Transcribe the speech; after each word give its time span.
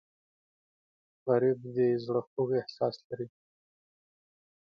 غریب 1.27 1.59
د 1.75 1.77
زړه 2.03 2.21
خوږ 2.27 2.49
احساس 2.61 2.95
لري 3.07 3.27